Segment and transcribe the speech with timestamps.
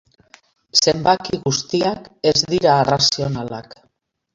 [0.83, 3.83] Zenbaki guztiak ez dira arrazionalak.